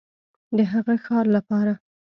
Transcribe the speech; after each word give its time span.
د 0.57 0.59
هغه 0.71 0.95
ښار 1.05 1.25
لپاره 1.35 1.73